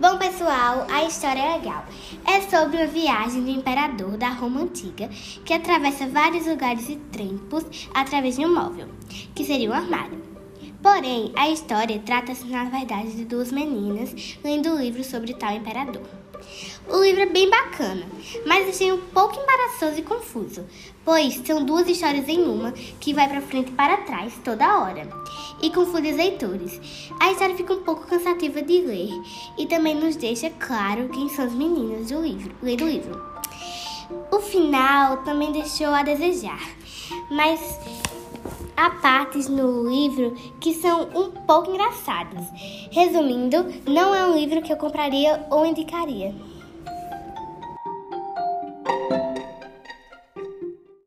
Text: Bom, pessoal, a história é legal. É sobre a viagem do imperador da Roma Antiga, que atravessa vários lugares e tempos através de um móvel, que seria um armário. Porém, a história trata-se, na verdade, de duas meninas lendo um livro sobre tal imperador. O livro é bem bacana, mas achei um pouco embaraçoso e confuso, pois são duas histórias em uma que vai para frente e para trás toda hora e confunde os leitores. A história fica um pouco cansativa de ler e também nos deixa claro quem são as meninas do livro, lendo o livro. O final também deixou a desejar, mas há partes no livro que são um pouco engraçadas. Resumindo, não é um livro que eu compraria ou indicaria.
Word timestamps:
Bom, 0.00 0.16
pessoal, 0.16 0.86
a 0.88 1.02
história 1.02 1.40
é 1.40 1.56
legal. 1.56 1.84
É 2.24 2.40
sobre 2.42 2.80
a 2.80 2.86
viagem 2.86 3.42
do 3.42 3.50
imperador 3.50 4.16
da 4.16 4.28
Roma 4.28 4.60
Antiga, 4.60 5.08
que 5.44 5.52
atravessa 5.52 6.06
vários 6.06 6.46
lugares 6.46 6.88
e 6.88 6.94
tempos 6.94 7.64
através 7.92 8.36
de 8.36 8.46
um 8.46 8.54
móvel, 8.54 8.86
que 9.34 9.44
seria 9.44 9.68
um 9.68 9.72
armário. 9.72 10.22
Porém, 10.80 11.32
a 11.34 11.50
história 11.50 12.00
trata-se, 12.06 12.46
na 12.46 12.66
verdade, 12.66 13.10
de 13.10 13.24
duas 13.24 13.50
meninas 13.50 14.14
lendo 14.44 14.68
um 14.68 14.80
livro 14.80 15.02
sobre 15.02 15.34
tal 15.34 15.56
imperador. 15.56 16.06
O 16.88 17.02
livro 17.02 17.22
é 17.22 17.26
bem 17.26 17.50
bacana, 17.50 18.06
mas 18.46 18.68
achei 18.68 18.92
um 18.92 19.00
pouco 19.00 19.38
embaraçoso 19.38 19.98
e 19.98 20.02
confuso, 20.02 20.64
pois 21.04 21.34
são 21.44 21.64
duas 21.64 21.88
histórias 21.88 22.28
em 22.28 22.42
uma 22.42 22.72
que 22.72 23.14
vai 23.14 23.28
para 23.28 23.40
frente 23.40 23.70
e 23.70 23.74
para 23.74 23.98
trás 23.98 24.34
toda 24.44 24.80
hora 24.80 25.08
e 25.62 25.70
confunde 25.70 26.10
os 26.10 26.16
leitores. 26.16 26.80
A 27.20 27.32
história 27.32 27.56
fica 27.56 27.74
um 27.74 27.82
pouco 27.82 28.06
cansativa 28.06 28.62
de 28.62 28.80
ler 28.80 29.10
e 29.56 29.66
também 29.66 29.94
nos 29.94 30.16
deixa 30.16 30.50
claro 30.50 31.08
quem 31.08 31.28
são 31.28 31.44
as 31.44 31.52
meninas 31.52 32.10
do 32.10 32.20
livro, 32.20 32.54
lendo 32.62 32.84
o 32.84 32.88
livro. 32.88 33.22
O 34.30 34.40
final 34.40 35.18
também 35.18 35.52
deixou 35.52 35.88
a 35.88 36.02
desejar, 36.02 36.66
mas 37.30 37.78
há 38.76 38.90
partes 38.90 39.48
no 39.48 39.88
livro 39.88 40.34
que 40.60 40.72
são 40.74 41.08
um 41.14 41.30
pouco 41.30 41.70
engraçadas. 41.70 42.44
Resumindo, 42.90 43.66
não 43.86 44.14
é 44.14 44.24
um 44.24 44.36
livro 44.36 44.62
que 44.62 44.72
eu 44.72 44.76
compraria 44.76 45.46
ou 45.50 45.66
indicaria. 45.66 46.34